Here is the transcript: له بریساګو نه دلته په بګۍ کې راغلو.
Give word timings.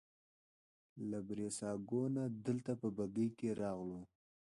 له 1.09 1.19
بریساګو 1.27 2.03
نه 2.15 2.23
دلته 2.45 2.71
په 2.81 2.87
بګۍ 2.97 3.29
کې 3.37 3.49
راغلو. 3.61 4.01